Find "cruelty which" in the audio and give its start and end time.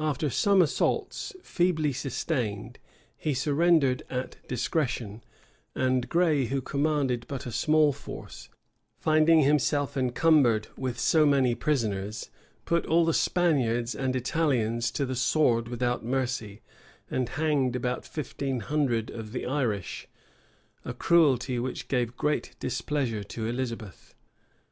20.92-21.86